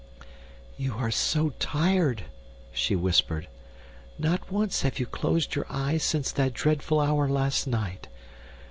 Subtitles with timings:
[0.77, 2.23] "You are so tired,"
[2.73, 3.47] she whispered.
[4.17, 8.07] "Not once have you closed your eyes since that dreadful hour last night.